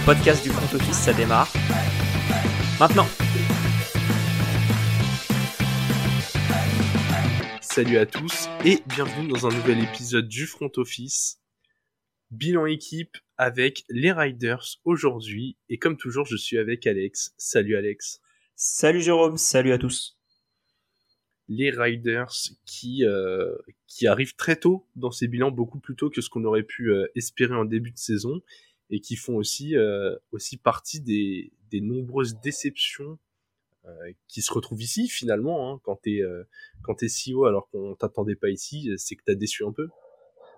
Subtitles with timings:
[0.00, 1.52] le podcast du front office, ça démarre.
[2.78, 3.06] Maintenant
[7.60, 11.40] Salut à tous et bienvenue dans un nouvel épisode du front office.
[12.30, 17.34] Bilan équipe avec les Riders aujourd'hui et comme toujours je suis avec Alex.
[17.36, 18.20] Salut Alex.
[18.56, 20.18] Salut Jérôme, salut à tous.
[21.48, 22.32] Les Riders
[22.64, 23.54] qui euh,
[23.86, 26.92] qui arrivent très tôt dans ces bilans, beaucoup plus tôt que ce qu'on aurait pu
[26.92, 28.40] euh, espérer en début de saison
[28.90, 33.18] et qui font aussi euh, aussi partie des, des nombreuses déceptions
[33.86, 36.44] euh, qui se retrouvent ici finalement hein, quand t'es euh,
[36.82, 39.88] quand t'es CEO alors qu'on t'attendait pas ici c'est que t'as déçu un peu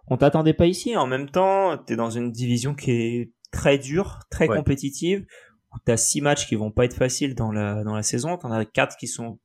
[0.09, 4.20] on t'attendait pas ici en même temps t'es dans une division qui est très dure
[4.30, 4.56] très Ouais.
[4.56, 5.26] compétitive
[5.74, 8.51] où t'as six matchs qui vont pas être faciles dans la dans la saison t'en
[8.51, 9.38] as quatre qui sont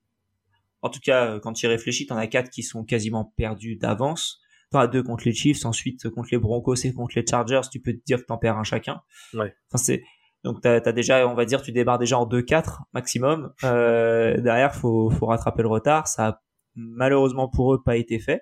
[0.81, 3.75] en tout cas euh, quand tu y réfléchis t'en as quatre qui sont quasiment perdus
[3.75, 4.39] d'avance
[4.71, 7.79] t'en as deux contre les Chiefs ensuite contre les Broncos et contre les Chargers tu
[7.79, 9.01] peux te dire que t'en perds un chacun.
[9.33, 9.53] Ouais.
[9.71, 10.03] enfin c'est
[10.43, 13.53] donc t'as as déjà on va dire tu débarres déjà en 2-4 maximum.
[13.63, 16.07] Euh, derrière faut faut rattraper le retard.
[16.07, 16.41] Ça a
[16.75, 18.41] malheureusement pour eux pas été fait.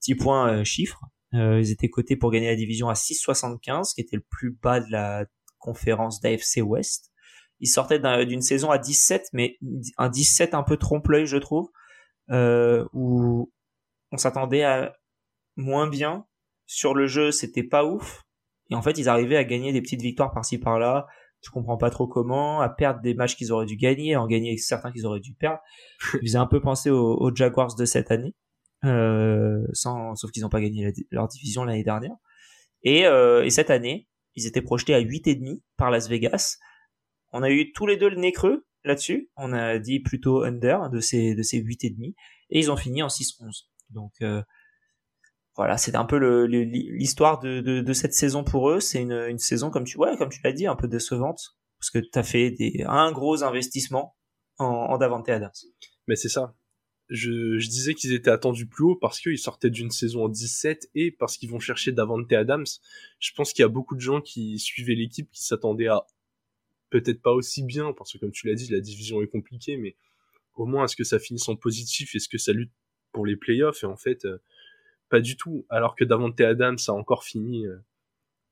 [0.00, 1.00] Petit point euh, chiffre.
[1.34, 4.80] Euh, ils étaient cotés pour gagner la division à 6,75 qui était le plus bas
[4.80, 5.24] de la
[5.58, 7.10] conférence d'AFC West
[7.58, 9.56] ils sortaient d'un- d'une saison à 17 mais
[9.98, 11.68] un 17 un peu trompe-l'œil je trouve.
[12.30, 13.50] Euh, où
[14.12, 14.94] on s'attendait à
[15.56, 16.26] moins bien.
[16.66, 18.22] Sur le jeu c'était pas ouf.
[18.70, 21.06] Et en fait ils arrivaient à gagner des petites victoires par-ci par-là.
[21.42, 22.60] Je comprends pas trop comment.
[22.60, 25.34] À perdre des matchs qu'ils auraient dû gagner à en gagner certains qu'ils auraient dû
[25.34, 25.60] perdre.
[26.22, 28.34] Ils faisaient un peu penser aux, aux Jaguars de cette année.
[28.84, 32.14] Euh, sans sauf qu'ils n'ont pas gagné la- leur division l'année dernière.
[32.82, 36.58] Et, euh, et cette année ils étaient projetés à 8 et demi par Las Vegas.
[37.32, 39.30] On a eu tous les deux le nez creux là-dessus.
[39.36, 42.14] On a dit plutôt under de ces de ces 8 et demi.
[42.50, 44.42] Et ils ont fini en 6-11 donc euh,
[45.56, 48.80] voilà, c'est un peu l'histoire de, cette saison pour eux.
[48.80, 51.56] C'est une, saison, comme tu, ouais, comme tu l'as dit, un peu décevante.
[51.78, 54.16] Parce que tu as fait des, un gros investissement
[54.58, 55.50] en, en Davante Adams.
[56.06, 56.54] mais c'est ça
[57.08, 60.90] je, je disais qu'ils étaient attendus plus haut parce qu'ils sortaient d'une saison en 17
[60.94, 62.66] et parce qu'ils vont chercher Davante Adams
[63.18, 66.06] je pense qu'il y a beaucoup de gens qui suivaient l'équipe qui s'attendaient à
[66.90, 69.96] peut-être pas aussi bien parce que comme tu l'as dit la division est compliquée mais
[70.54, 72.14] au moins est-ce que ça finisse en positif?
[72.14, 72.72] Est-ce que ça lutte
[73.12, 73.82] pour les playoffs?
[73.82, 74.38] Et en fait euh,
[75.08, 75.66] pas du tout.
[75.68, 77.76] Alors que Davante Adams a encore fini euh,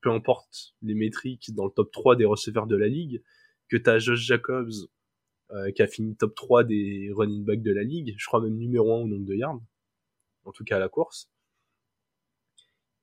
[0.05, 3.23] peu importe les métriques dans le top 3 des receveurs de la ligue
[3.71, 4.71] que t'as Josh Jacobs
[5.51, 8.57] euh, qui a fini top 3 des running backs de la ligue je crois même
[8.57, 9.63] numéro 1 au nombre de yards
[10.45, 11.31] en tout cas à la course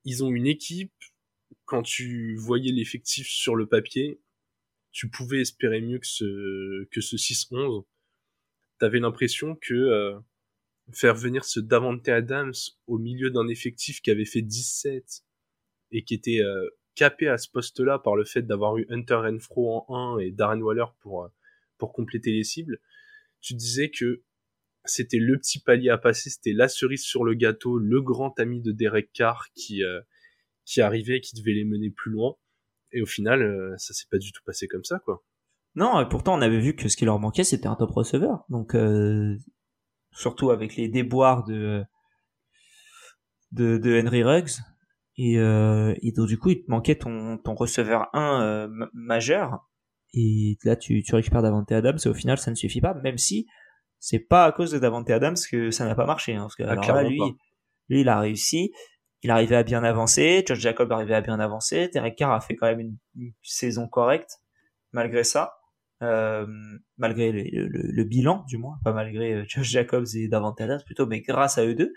[0.06, 0.94] ils ont une équipe
[1.66, 4.22] quand tu voyais l'effectif sur le papier
[4.92, 7.84] tu pouvais espérer mieux que ce que ce 6-11
[8.78, 10.20] t'avais l'impression que euh,
[10.96, 12.54] faire venir ce Davante Adams
[12.88, 15.24] au milieu d'un effectif qui avait fait 17
[15.92, 19.86] et qui était euh, capé à ce poste-là par le fait d'avoir eu Hunter Renfro
[19.88, 21.28] en 1 et Darren Waller pour euh,
[21.78, 22.80] pour compléter les cibles,
[23.42, 24.24] tu disais que
[24.86, 28.62] c'était le petit palier à passer, c'était la cerise sur le gâteau, le grand ami
[28.62, 30.00] de Derek Carr qui euh,
[30.64, 32.36] qui arrivait et qui devait les mener plus loin.
[32.92, 35.24] Et au final, euh, ça s'est pas du tout passé comme ça, quoi.
[35.76, 38.44] Non, pourtant on avait vu que ce qui leur manquait c'était un top receveur.
[38.50, 39.38] Donc euh,
[40.12, 41.84] surtout avec les déboires de
[43.52, 44.52] de, de Henry Ruggs.
[45.18, 48.90] Et, euh, et donc du coup il te manquait ton ton receveur 1 euh, ma-
[48.94, 49.68] majeur.
[50.14, 53.18] Et là tu tu récupères Davante Adams et au final ça ne suffit pas même
[53.18, 53.46] si
[54.00, 56.64] c'est pas à cause de Davante Adams que ça n'a pas marché hein, parce que
[56.64, 57.26] Ah, alors là, lui pas.
[57.90, 58.72] lui il a réussi.
[59.24, 60.44] Il arrivait à bien avancer.
[60.48, 61.90] Josh Jacob arrivait à bien avancer.
[61.94, 64.40] Derek Carr a fait quand même une, une saison correcte
[64.94, 65.54] malgré ça
[66.98, 70.82] malgré le, le- le bilan du moins, pas malgré euh, Josh Jacobs et Davante Adams
[70.86, 71.94] plutôt, mais grâce à eux deux.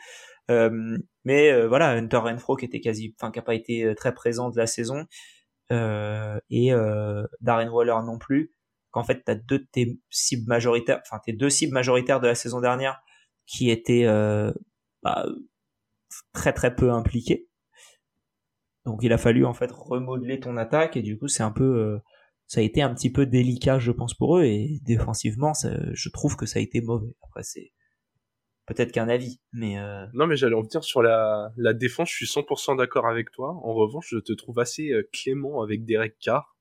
[0.50, 3.94] Euh, mais euh, voilà, Hunter Renfro qui était quasi, enfin qui a pas été euh,
[3.94, 5.06] très présent de la saison
[5.72, 8.53] euh, et euh, Darren Waller non plus.
[8.91, 12.34] Qu'en fait, t'as deux de tes cibles majoritaires, enfin tes deux cibles majoritaires de la
[12.36, 13.00] saison dernière
[13.47, 14.53] qui étaient euh,
[15.03, 15.26] bah,
[16.32, 17.48] très très peu impliqués.
[18.84, 21.65] Donc il a fallu en fait remodeler ton attaque et du coup c'est un peu
[21.65, 21.98] euh,
[22.54, 24.45] ça a été un petit peu délicat, je pense, pour eux.
[24.45, 25.53] Et défensivement,
[25.92, 27.12] je trouve que ça a été mauvais.
[27.24, 27.72] Après, c'est
[28.66, 32.27] peut-être qu'un avis, mais euh, Non, mais j'allais en venir sur la, défense, je suis
[32.27, 33.51] 100% d'accord avec toi.
[33.65, 36.56] En revanche, je te trouve assez euh, clément avec Derek Carr.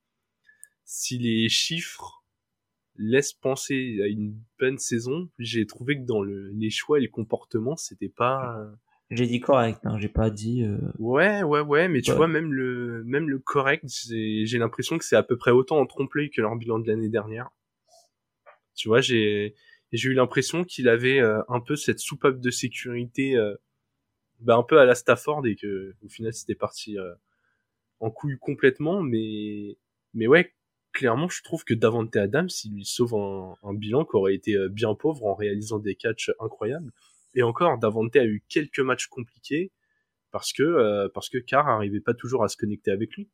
[0.84, 2.25] Si les chiffres
[2.95, 7.10] laissent penser à une bonne saison, j'ai trouvé que dans le, les choix et les
[7.10, 8.57] comportements, c'était pas...
[8.57, 8.72] euh,
[9.15, 9.80] j'ai dit correct.
[9.86, 10.63] Hein, j'ai pas dit.
[10.63, 12.18] euh, Ouais, ouais, ouais, mais tu Ouais.
[12.18, 15.86] vois, même le, même le correct, j'ai l'impression que c'est à peu près autant en
[15.86, 17.50] trompe-l'œil que leur bilan de l'année dernière.
[18.75, 19.54] Tu vois, j'ai
[19.92, 23.56] eu l'impression qu'il avait euh, un peu cette soupape de sécurité, euh,
[24.39, 27.13] bah, un peu à la Stafford et que au final c'était parti euh,
[28.00, 29.77] en couille complètement, mais
[30.13, 30.54] mais ouais,
[30.92, 34.94] clairement, je trouve que Davante Adams, il lui sauve un, bilan qui aurait été bien
[34.95, 36.92] pauvre en réalisant des catchs incroyables.
[37.35, 39.71] Et encore, Davante a eu quelques matchs compliqués
[40.31, 43.30] parce que parce que Carr arrivait pas toujours à se connecter avec lui.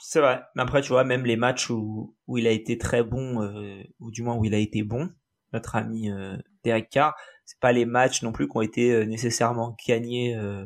[0.00, 0.42] C'est vrai.
[0.56, 3.82] Mais après, tu vois, même les matchs où, où il a été très bon, euh,
[4.00, 5.10] ou du moins où il a été bon,
[5.52, 7.14] notre ami euh, Derek Carr,
[7.44, 10.64] c'est pas les matchs non plus qui ont été euh, nécessairement gagnés euh,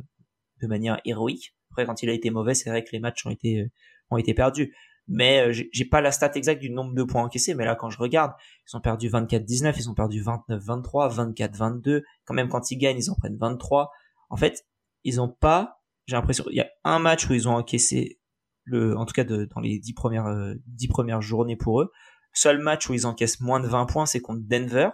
[0.62, 1.54] de manière héroïque.
[1.70, 3.66] Après, quand il a été mauvais, c'est vrai que les matchs ont été
[4.10, 4.74] ont été perdus.
[5.06, 7.98] Mais j'ai pas la stat exacte du nombre de points encaissés, mais là, quand je
[7.98, 8.32] regarde,
[8.66, 12.02] ils ont perdu 24-19, ils ont perdu 29-23, 24-22.
[12.24, 13.90] Quand même, quand ils gagnent, ils en prennent 23.
[14.30, 14.64] En fait,
[15.04, 18.18] ils ont pas, j'ai l'impression, il y a un match où ils ont encaissé
[18.64, 21.92] le, en tout cas de, dans les dix premières, euh, dix premières journées pour eux.
[22.32, 24.88] Seul match où ils encaissent moins de 20 points, c'est contre Denver,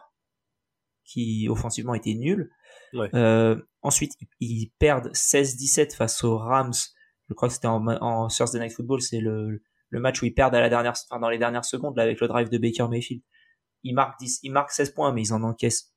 [1.04, 2.50] qui offensivement était nul.
[2.92, 3.08] Ouais.
[3.14, 6.74] Euh, ensuite, ils perdent 16-17 face aux Rams.
[7.28, 10.34] Je crois que c'était en, en Thursday Night Football, c'est le, le match où ils
[10.34, 12.88] perdent à la dernière, enfin, dans les dernières secondes, là, avec le drive de Baker
[12.88, 13.22] Mayfield.
[13.82, 15.92] Ils marquent 10, ils marquent 16 points, mais ils en encaissent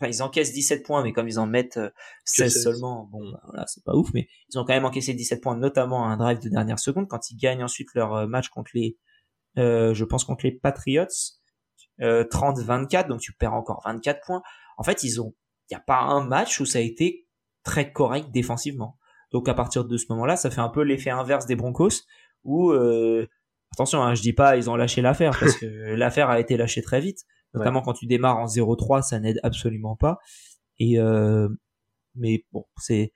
[0.00, 1.78] enfin ils encaissent 17 points mais comme ils en mettent
[2.24, 5.14] 16, euh, seulement bon bah, voilà c'est pas ouf mais ils ont quand même encaissé
[5.14, 8.48] 17 points notamment un drive de dernière seconde quand ils gagnent ensuite leur euh, match
[8.48, 8.98] contre les
[9.56, 11.06] euh, je pense contre les Patriots
[12.00, 14.42] euh, 30-24 donc tu perds encore 24 points.
[14.78, 15.34] En fait ils ont
[15.70, 17.26] il y a pas un match où ça a été
[17.62, 18.98] très correct défensivement.
[19.32, 22.02] Donc à partir de ce moment-là ça fait un peu l'effet inverse des Broncos
[22.44, 23.26] où euh,
[23.72, 26.82] attention hein, je dis pas ils ont lâché l'affaire parce que l'affaire a été lâchée
[26.82, 30.18] très vite Notamment quand tu démarres en 0-3, ça n'aide absolument pas.
[30.78, 31.48] Et euh,
[32.16, 33.12] mais bon, c'est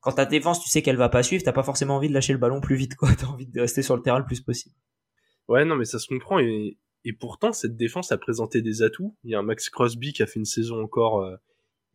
[0.00, 2.32] quand ta défense, tu sais qu'elle va pas suivre, t'as pas forcément envie de lâcher
[2.32, 3.08] le ballon plus vite, quoi.
[3.18, 4.74] T'as envie de rester sur le terrain le plus possible.
[5.48, 6.38] Ouais, non, mais ça se comprend.
[6.38, 9.16] Et, et pourtant, cette défense a présenté des atouts.
[9.24, 11.36] Il y a un Max Crosby qui a fait une saison encore euh,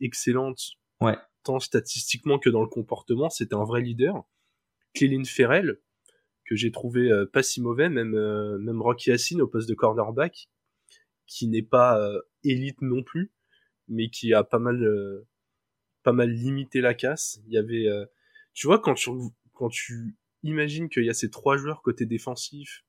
[0.00, 0.60] excellente.
[1.00, 1.16] Ouais.
[1.44, 4.24] Tant statistiquement que dans le comportement, c'était un vrai leader.
[4.94, 5.78] Cléline Ferrell,
[6.44, 9.74] que j'ai trouvé euh, pas si mauvais, même, euh, même Rocky Hassin au poste de
[9.74, 10.48] cornerback,
[11.26, 13.32] qui n'est pas euh, élite non plus,
[13.88, 15.26] mais qui a pas mal euh,
[16.02, 17.40] pas mal limité la casse.
[17.46, 18.04] Il y avait, euh,
[18.52, 19.10] tu vois, quand tu
[19.52, 22.84] quand tu imagines qu'il y a ces trois joueurs côté défensif,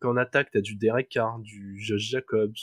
[0.00, 2.56] qu'en attaque t'as du Derek Carr, du Josh Jacobs,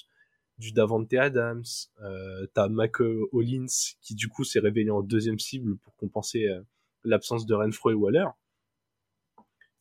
[0.57, 1.63] du Davante Adams,
[2.01, 3.65] euh, t'as Mac Hollins
[4.01, 6.47] qui du coup s'est révélé en deuxième cible pour compenser
[7.03, 8.27] l'absence de Renfro et Waller.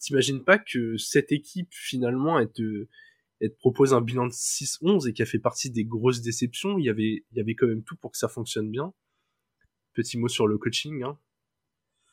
[0.04, 2.86] T'imagines pas que cette équipe finalement est te,
[3.58, 6.90] propose un bilan de 6-11 et qui a fait partie des grosses déceptions, il y
[6.90, 8.92] avait, il y avait quand même tout pour que ça fonctionne bien.
[9.94, 11.18] Petit mot sur le coaching, hein,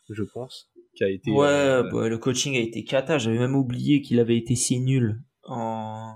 [0.09, 1.31] je pense, qui a été.
[1.31, 3.17] Ouais, euh, bah, le coaching a été cata.
[3.17, 6.15] J'avais même oublié qu'il avait été si nul en.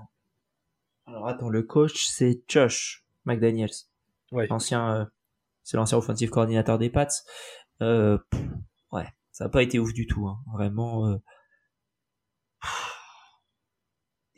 [1.04, 3.68] Alors attends, le coach c'est Josh McDaniels,
[4.32, 4.46] ouais.
[4.46, 5.04] l'ancien, euh,
[5.62, 7.08] c'est l'ancien offensive coordinateur des Pats.
[7.82, 8.16] Euh,
[8.92, 10.38] ouais, ça n'a pas été ouf du tout, hein.
[10.54, 11.06] vraiment.
[11.10, 11.16] Euh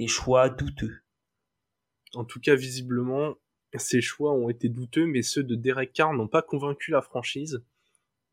[0.07, 1.01] choix douteux.
[2.15, 3.35] En tout cas, visiblement,
[3.77, 7.63] ces choix ont été douteux, mais ceux de Derek Carr n'ont pas convaincu la franchise.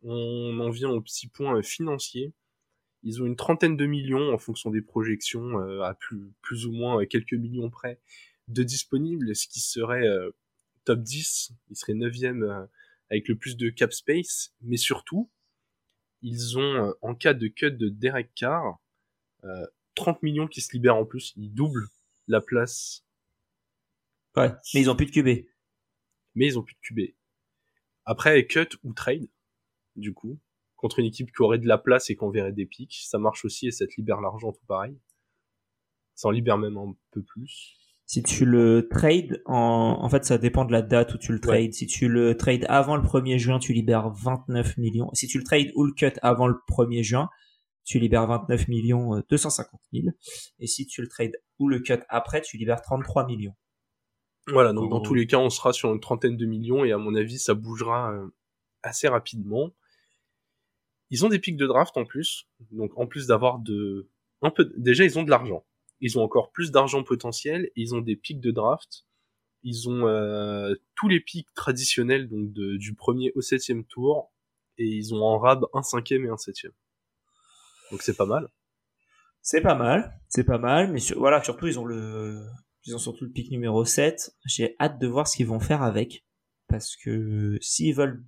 [0.03, 2.33] On en vient au petit point euh, financier.
[3.03, 6.71] Ils ont une trentaine de millions en fonction des projections, euh, à plus, plus ou
[6.71, 7.99] moins euh, quelques millions près,
[8.47, 10.07] de disponibles, ce qui serait
[10.85, 11.51] top 10.
[11.69, 12.67] Ils seraient 9e
[13.09, 15.31] avec le plus de cap space, mais surtout,
[16.21, 18.79] ils ont, en cas de cut de Derek Carr,
[19.95, 21.33] 30 millions qui se libèrent en plus.
[21.35, 21.87] Ils doublent
[22.27, 23.05] la place.
[24.35, 25.45] Ouais, mais ils ont plus de QB.
[26.35, 27.15] Mais ils ont plus de QB.
[28.05, 29.27] Après, cut ou trade,
[29.95, 30.39] du coup,
[30.75, 33.45] contre une équipe qui aurait de la place et qui enverrait des pics, ça marche
[33.45, 34.99] aussi et ça te libère l'argent tout pareil.
[36.13, 37.75] Ça en libère même un peu plus.
[38.05, 41.39] Si tu le trades, en, en fait, ça dépend de la date où tu le
[41.39, 41.73] trades.
[41.73, 45.09] Si tu le trades avant le 1er juin, tu libères 29 millions.
[45.13, 47.29] Si tu le trades ou le cut avant le 1er juin,
[47.85, 50.15] tu libères 29 millions 250 euh, 000.
[50.59, 53.55] Et si tu le trades ou le cut après, tu libères 33 millions.
[54.47, 56.97] Voilà, donc dans tous les cas, on sera sur une trentaine de millions et à
[56.97, 58.27] mon avis, ça bougera euh,
[58.83, 59.71] assez rapidement.
[61.09, 64.09] Ils ont des pics de draft en plus, donc en plus d'avoir de
[64.41, 65.65] un peu déjà ils ont de l'argent.
[66.01, 69.05] Ils ont encore plus d'argent potentiel, ils ont des pics de draft.
[69.63, 74.31] Ils ont euh, tous les pics traditionnels donc du premier au septième tour
[74.77, 76.73] et ils ont en rab un cinquième et un septième.
[77.91, 78.47] Donc c'est pas mal.
[79.41, 82.43] C'est pas mal, c'est pas mal, mais voilà, surtout ils ont le,
[82.83, 84.35] ils ont surtout le pic numéro 7.
[84.45, 86.25] J'ai hâte de voir ce qu'ils vont faire avec,
[86.67, 88.25] parce que s'ils veulent,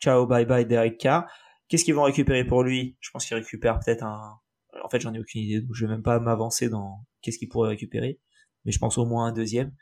[0.00, 1.28] ciao, bye bye Derek Carr,
[1.68, 2.96] qu'est-ce qu'ils vont récupérer pour lui?
[3.00, 4.38] Je pense qu'ils récupèrent peut-être un,
[4.84, 7.48] en fait j'en ai aucune idée, donc je vais même pas m'avancer dans qu'est-ce qu'ils
[7.48, 8.20] pourraient récupérer,
[8.64, 9.74] mais je pense au moins un deuxième.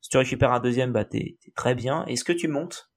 [0.00, 2.06] Si tu récupères un deuxième, bah t'es très bien.
[2.06, 2.90] Est-ce que tu montes?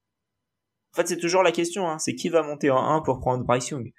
[0.92, 1.98] En fait, c'est toujours la question, hein.
[1.98, 3.92] c'est qui va monter en 1 pour prendre Bryce Young?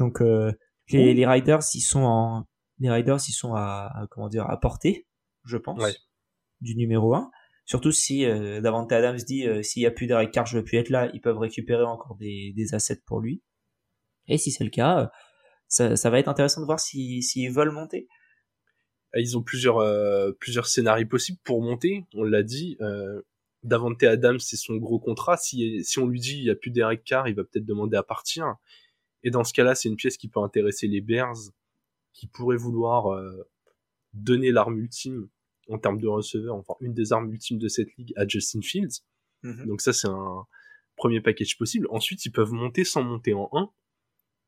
[0.00, 0.52] Donc euh,
[0.90, 2.46] les, les, Riders, ils sont en
[2.78, 5.06] les Riders ils sont à, comment dire à portée,
[5.44, 5.80] je pense,
[6.60, 7.30] du numéro 1.
[7.66, 10.64] Surtout si euh, Davante Adams dit euh, s'il y a plus Derek Carr, je veux
[10.64, 13.42] plus être là, ils peuvent récupérer encore des, des assets pour lui.
[14.26, 15.06] Et si c'est le cas, euh,
[15.68, 18.08] ça, ça, va être intéressant de voir s'ils si, veulent monter.
[19.14, 22.06] Ils ont plusieurs euh, plusieurs scénarios possibles pour monter.
[22.14, 22.76] On l'a dit.
[22.80, 23.22] Euh,
[23.62, 25.36] Davante Adams, c'est son gros contrat.
[25.36, 27.96] Si, si on lui dit il y a plus Derek Carr, il va peut-être demander
[27.98, 28.56] à partir.
[29.22, 31.36] Et dans ce cas-là, c'est une pièce qui peut intéresser les Bears,
[32.12, 33.48] qui pourraient vouloir euh,
[34.12, 35.28] donner l'arme ultime
[35.68, 39.02] en termes de receveur, enfin une des armes ultimes de cette ligue à Justin Fields.
[39.42, 39.66] Mhm.
[39.66, 40.46] Donc ça, c'est un
[40.96, 41.86] premier package possible.
[41.90, 43.70] Ensuite, ils peuvent monter sans monter en 1.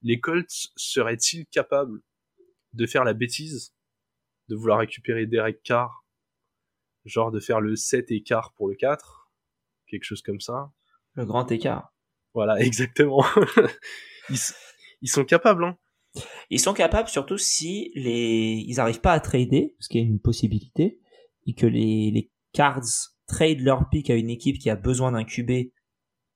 [0.02, 2.02] Les Colts seraient-ils capables
[2.72, 3.72] de faire la bêtise
[4.48, 6.04] de vouloir récupérer Derek Carr,
[7.04, 9.30] genre de faire le 7 écart pour le 4,
[9.86, 10.72] quelque chose comme ça.
[11.14, 11.94] Le grand écart.
[12.34, 13.24] Voilà, exactement.
[14.30, 15.76] Ils, sont capables, hein.
[16.50, 20.20] Ils sont capables surtout si les ils arrivent pas à trader, ce qui est une
[20.20, 20.98] possibilité,
[21.46, 25.24] et que les, les Cards trade leur pick à une équipe qui a besoin d'un
[25.24, 25.70] QB.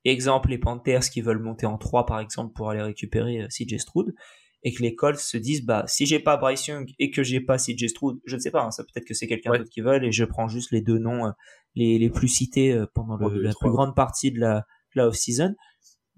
[0.04, 3.78] Exemple, les Panthers qui veulent monter en 3 par exemple pour aller récupérer euh, CJ
[3.78, 4.14] Stroud
[4.62, 7.40] et que les Colts se disent bah si j'ai pas Bryce Young et que j'ai
[7.40, 9.80] pas CJ Stroud, je ne sais pas, hein, ça peut-être que c'est quelqu'un d'autre qui
[9.80, 11.30] veut et je prends juste les deux noms euh,
[11.74, 14.64] les, les plus cités euh, pendant la plus grande partie de la,
[14.94, 15.54] la off-season.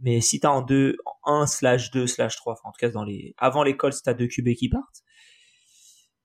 [0.01, 0.97] Mais si t'as en 2,
[1.29, 4.15] 1 slash 2 slash 3, enfin en tout cas dans les, avant les Colts, t'as
[4.15, 5.03] deux QB qui partent.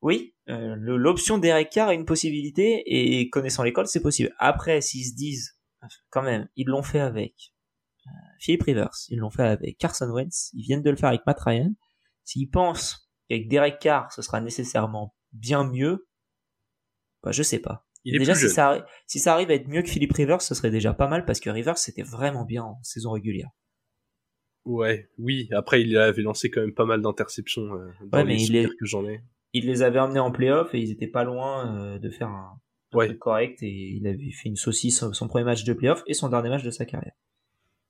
[0.01, 4.33] Oui, euh, l'option Derek Carr est une possibilité et connaissant les Colts, c'est possible.
[4.38, 5.57] Après, s'ils se disent,
[6.10, 7.53] quand même, ils l'ont fait avec
[8.07, 11.22] euh, Philip Rivers, ils l'ont fait avec Carson Wentz, ils viennent de le faire avec
[11.25, 11.72] Matt Ryan.
[12.24, 16.07] S'ils pensent qu'avec Derek Carr, ce sera nécessairement bien mieux,
[17.22, 17.86] bah je sais pas.
[18.05, 20.93] déjà, si ça, si ça arrive à être mieux que Philip Rivers, ce serait déjà
[20.93, 23.50] pas mal parce que Rivers c'était vraiment bien en saison régulière.
[24.65, 25.50] Ouais, oui.
[25.51, 28.75] Après, il avait lancé quand même pas mal d'interceptions euh, dans ouais, mais les il
[28.75, 29.22] que j'en ai.
[29.53, 32.60] Il les avait amenés en playoff et ils étaient pas loin euh, de faire un,
[32.91, 36.29] truc correct et il avait fait une saucisse son premier match de playoff et son
[36.29, 37.13] dernier match de sa carrière.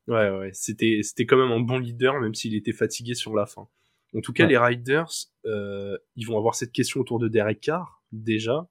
[0.07, 0.49] Ouais, ouais.
[0.53, 3.67] C'était, c'était quand même un bon leader même s'il était fatigué sur la fin.
[4.15, 5.11] En tout cas, les Riders,
[5.45, 8.67] euh, ils vont avoir cette question autour de Derek Carr déjà.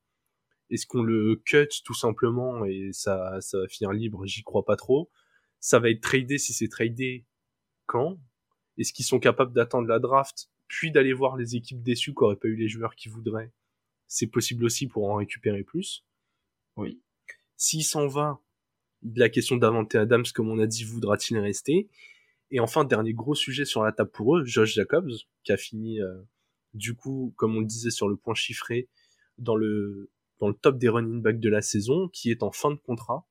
[0.71, 4.76] Est-ce qu'on le cut tout simplement et ça, ça va finir libre J'y crois pas
[4.76, 5.11] trop.
[5.59, 7.26] Ça va être tradé si c'est tradé
[7.92, 8.18] quand
[8.78, 12.37] Est-ce qu'ils sont capables d'attendre la draft, puis d'aller voir les équipes déçues qui n'auraient
[12.37, 13.52] pas eu les joueurs qu'ils voudraient
[14.08, 16.06] C'est possible aussi pour en récupérer plus.
[16.76, 17.02] Oui.
[17.56, 18.40] S'il s'en va,
[19.02, 21.90] la question d'Avante Adams, comme on a dit, voudra-t-il rester?
[22.50, 25.12] Et enfin, dernier gros sujet sur la table pour eux, Josh Jacobs,
[25.44, 26.22] qui a fini, euh,
[26.72, 28.88] du coup, comme on le disait sur le point chiffré,
[29.37, 32.70] dans le, dans le top des running backs de la saison, qui est en fin
[32.70, 33.26] de contrat.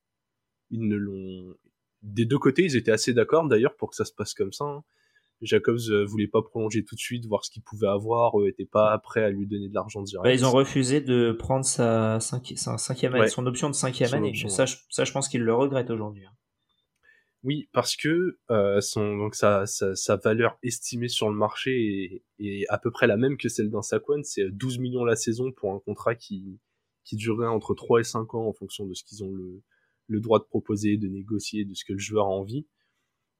[0.69, 1.55] Ils ne l'ont,
[2.01, 4.65] des deux côtés, ils étaient assez d'accord d'ailleurs pour que ça se passe comme ça.
[4.65, 4.83] Hein.
[5.41, 8.65] Jacobs euh, voulait pas prolonger tout de suite, voir ce qu'il pouvait avoir, eux étaient
[8.65, 10.39] pas prêts à lui donner de l'argent direct.
[10.39, 14.33] ils ont refusé de prendre sa, cinquième année, son option de cinquième année.
[14.49, 16.25] ça, je, ça, je pense qu'il le regrette aujourd'hui.
[16.25, 16.33] Hein.
[17.43, 22.65] Oui, parce que euh, son, donc sa, sa, valeur estimée sur le marché est, est,
[22.69, 24.21] à peu près la même que celle d'un Saquon.
[24.23, 26.59] C'est 12 millions la saison pour un contrat qui,
[27.03, 29.63] qui durerait entre 3 et 5 ans en fonction de ce qu'ils ont le,
[30.11, 32.67] le droit de proposer, de négocier, de ce que le joueur a envie.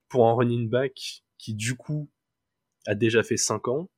[0.08, 2.10] Pour un running back qui du coup
[2.86, 3.90] a déjà fait 5 ans,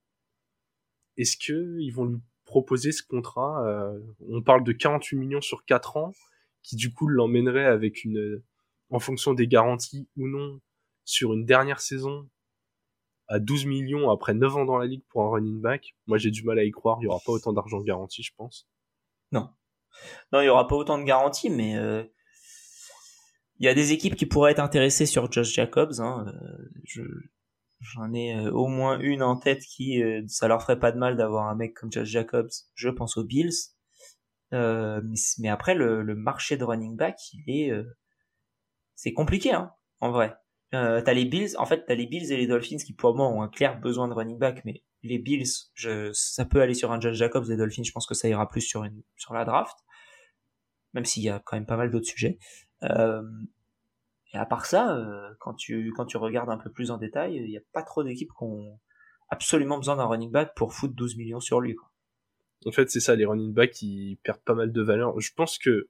[1.17, 5.65] est-ce que ils vont lui proposer ce contrat euh, On parle de 48 millions sur
[5.65, 6.13] 4 ans,
[6.63, 8.43] qui du coup l'emmènerait avec une,
[8.91, 10.61] en fonction des garanties ou non,
[11.05, 12.29] sur une dernière saison
[13.29, 15.95] à 12 millions après 9 ans dans la ligue pour un running back?
[16.07, 18.33] Moi j'ai du mal à y croire, il y aura pas autant d'argent garanti, je
[18.37, 18.69] pense.
[19.31, 19.49] Non.
[20.33, 22.03] Non, il y aura pas autant de garanties, mais euh,
[23.59, 26.01] il y a des équipes qui pourraient être intéressées sur Josh Jacobs.
[26.01, 26.27] Hein.
[26.29, 27.03] Euh, je,
[27.81, 30.99] j'en ai euh, au moins une en tête qui, euh, ça leur ferait pas de
[30.99, 32.51] mal d'avoir un mec comme Josh Jacobs.
[32.75, 33.73] Je pense aux Bills.
[34.53, 37.73] Mais, après, le, marché de running back, il est,
[38.95, 40.37] c'est compliqué, hein, en vrai.
[40.75, 43.29] Euh, t'as les Bills, en fait, t'as les Bills et les Dolphins qui pour moi
[43.29, 45.47] ont un clair besoin de running back, mais les Bills,
[46.13, 48.63] ça peut aller sur un Josh Jacobs, les Dolphins, je pense que ça ira plus
[48.63, 48.83] sur
[49.35, 49.77] la draft,
[50.93, 52.39] même s'il y a quand même pas mal d'autres sujets.
[52.85, 53.23] Euh,
[54.33, 57.37] et à part ça, euh, quand tu quand tu regardes un peu plus en détail,
[57.37, 58.79] il n'y a pas trop d'équipes qui ont
[59.29, 61.75] absolument besoin d'un running back pour foutre 12 millions sur lui.
[61.75, 61.91] Quoi.
[62.67, 65.19] En fait, c'est ça, les running backs qui perdent pas mal de valeur.
[65.21, 65.89] Je pense que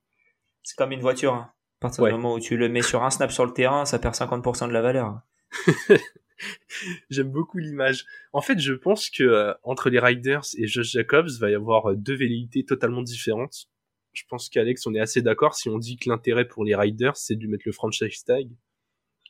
[0.62, 1.34] c'est comme une voiture.
[1.34, 1.50] Hein.
[1.80, 3.98] À partir du moment où tu le mets sur un snap sur le terrain, ça
[3.98, 5.20] perd 50% de la valeur.
[7.10, 8.06] J'aime beaucoup l'image.
[8.32, 11.94] En fait, je pense que euh, entre les Riders et Josh Jacobs, va y avoir
[11.94, 13.68] deux velléités totalement différentes
[14.14, 17.16] je pense qu'Alex, on est assez d'accord si on dit que l'intérêt pour les Riders,
[17.16, 18.49] c'est de mettre le franchise tag,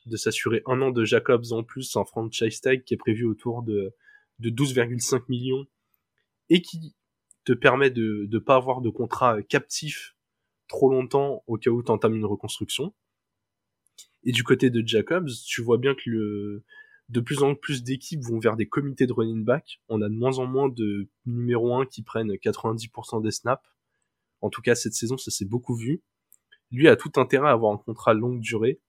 [0.05, 3.63] de s'assurer un an de Jacobs en plus, un franchise tag qui est prévu autour
[3.63, 3.93] de,
[4.39, 5.65] de 12,5 millions,
[6.49, 6.95] et qui
[7.43, 10.15] te permet de ne pas avoir de contrat captif
[10.67, 12.93] trop longtemps au cas où tu entames une reconstruction.
[14.23, 16.63] Et du côté de Jacobs, tu vois bien que
[17.09, 19.79] de plus en plus d'équipes vont vers des comités de running back.
[19.89, 23.63] On a de moins en moins de numéro 1 qui prennent 90% des snaps.
[24.41, 26.03] En tout cas, cette saison, ça s'est beaucoup vu.
[26.71, 28.81] Lui a tout intérêt à avoir un contrat longue durée.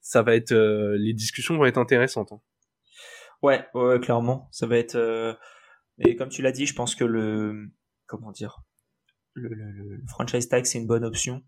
[0.00, 2.32] Ça va être, euh, les discussions vont être intéressantes.
[2.32, 2.40] Hein.
[3.42, 4.96] Ouais, ouais, clairement, ça va être.
[4.96, 5.34] Euh...
[5.98, 7.70] Et comme tu l'as dit, je pense que le,
[8.06, 8.62] comment dire,
[9.34, 11.42] le, le, le franchise tag c'est une bonne option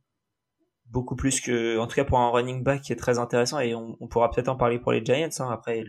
[0.90, 3.74] beaucoup plus que, en tout cas pour un running back qui est très intéressant et
[3.74, 5.28] on, pourra peut-être en parler pour les Giants.
[5.38, 5.50] Hein.
[5.50, 5.84] Après,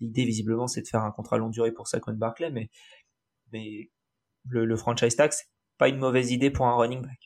[0.00, 2.70] l'idée visiblement c'est de faire un contrat long durée pour Saquon Barkley, mais
[3.52, 3.90] mais
[4.48, 5.44] le, franchise c'est
[5.78, 7.18] pas une mauvaise idée pour un running back.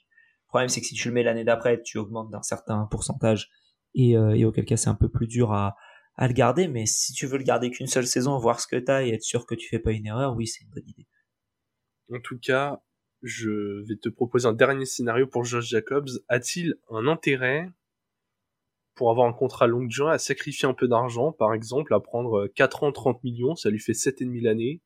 [0.46, 3.50] Le problème c'est que si tu le mets l'année d'après, tu augmentes d'un certain pourcentage
[3.94, 5.76] et, euh, auquel cas c'est un peu plus dur à,
[6.20, 6.68] le garder.
[6.68, 9.22] Mais si tu veux le garder qu'une seule saison, voir ce que t'as et être
[9.22, 11.06] sûr que tu fais pas une erreur, oui c'est une bonne idée.
[12.12, 12.82] En tout cas,
[13.22, 16.08] je vais te proposer un dernier scénario pour Josh Jacobs.
[16.28, 17.68] A-t-il un intérêt
[18.94, 22.48] pour avoir un contrat longue durée à sacrifier un peu d'argent, par exemple, à prendre
[22.48, 24.82] 4 ans 30 millions, ça lui fait 7,5 l'année,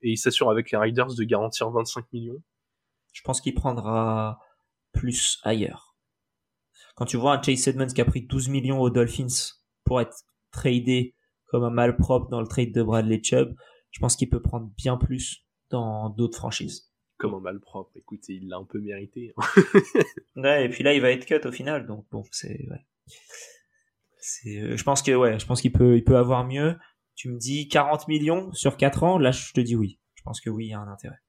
[0.00, 2.42] et il s'assure avec les Riders de garantir 25 millions
[3.12, 4.38] Je pense qu'il prendra
[4.92, 5.96] plus ailleurs.
[6.94, 9.54] Quand tu vois un Chase Edmonds qui a pris 12 millions aux Dolphins
[9.84, 11.14] pour être tradé
[11.46, 13.54] comme un malpropre dans le trade de Bradley Chubb,
[13.90, 16.92] je pense qu'il peut prendre bien plus dans d'autres franchises
[17.22, 17.96] comme un malpropre.
[17.96, 19.32] Écoutez, il l'a un peu mérité.
[19.36, 19.62] Hein.
[20.36, 22.84] ouais, et puis là, il va être cut au final, donc bon, c'est ouais.
[24.18, 26.76] C'est, euh, je pense que ouais, je pense qu'il peut, il peut avoir mieux.
[27.14, 30.00] Tu me dis 40 millions sur 4 ans, là, je te dis oui.
[30.14, 31.20] Je pense que oui, il y a un intérêt.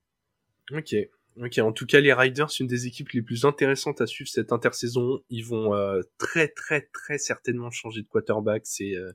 [0.72, 0.96] Ok.
[1.38, 4.52] Ok, en tout cas, les Riders, une des équipes les plus intéressantes à suivre cette
[4.52, 5.22] intersaison.
[5.30, 8.62] Ils vont euh, très, très, très certainement changer de quarterback.
[8.66, 9.12] C'est euh,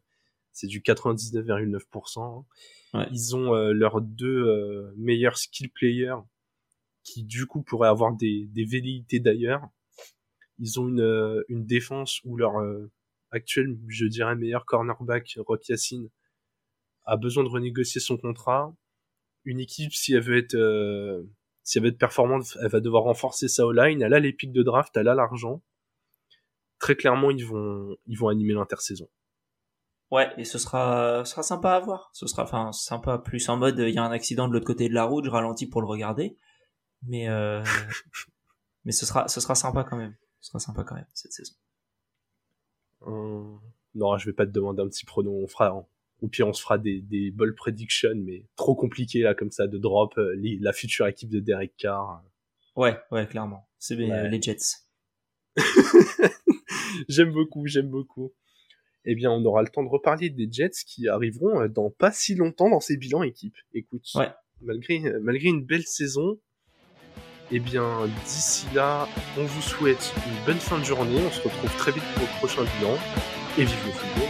[0.52, 2.44] c'est du 99,9%.
[2.94, 3.06] Ouais.
[3.12, 6.16] Ils ont leurs deux meilleurs skill players
[7.04, 9.68] qui du coup pourraient avoir des, des velléités d'ailleurs.
[10.58, 12.90] Ils ont une, euh, une défense où leur euh,
[13.30, 16.06] actuel, je dirais, meilleur cornerback, Rock Yassin,
[17.04, 18.74] a besoin de renégocier son contrat.
[19.44, 21.22] Une équipe, si elle veut être, euh,
[21.68, 24.02] si elle veut être performante, elle va devoir renforcer sa O-line.
[24.02, 25.62] Elle a les pics de draft, elle a l'argent.
[26.78, 29.08] Très clairement, ils vont, ils vont animer l'intersaison.
[30.10, 32.10] Ouais, et ce sera, ce sera sympa à voir.
[32.12, 34.88] Ce sera, enfin, sympa plus en mode, il y a un accident de l'autre côté
[34.88, 36.36] de la route, je ralentis pour le regarder
[37.02, 37.62] mais euh,
[38.84, 41.54] mais ce sera ce sera sympa quand même ce sera sympa quand même cette saison
[43.94, 45.86] non je vais pas te demander un petit pronom on fera
[46.20, 49.66] ou pire on se fera des des ball prediction mais trop compliqué là comme ça
[49.66, 52.22] de drop euh, la future équipe de Derek Carr
[52.76, 54.84] ouais ouais clairement c'est les Jets
[57.08, 58.32] j'aime beaucoup j'aime beaucoup
[59.10, 62.34] eh bien, on aura le temps de reparler des Jets qui arriveront dans pas si
[62.34, 63.56] longtemps dans ces bilans équipes.
[63.72, 64.28] Écoute, ouais.
[64.60, 66.38] malgré, malgré une belle saison,
[67.50, 71.18] eh bien, d'ici là, on vous souhaite une bonne fin de journée.
[71.26, 72.98] On se retrouve très vite pour le prochain bilan.
[73.56, 74.27] Et vive le football